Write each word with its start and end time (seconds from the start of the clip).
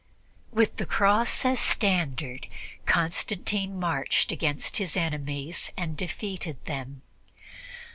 With 0.49 0.77
the 0.77 0.87
Cross 0.87 1.45
as 1.45 1.59
standard, 1.59 2.47
Constantine 2.87 3.79
marched 3.79 4.31
against 4.31 4.77
his 4.77 4.97
enemies 4.97 5.71
and 5.77 5.95
defeated 5.95 6.57
them. 6.65 7.03